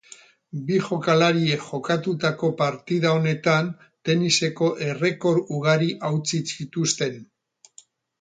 Bi 0.69 0.77
jokalariek 0.83 1.65
jokatutako 1.65 2.47
partida 2.61 3.11
honetan 3.17 3.69
teniseko 4.09 4.71
errekor 4.87 5.43
ugari 5.59 5.91
hautsi 6.09 6.41
zituzten. 6.55 7.21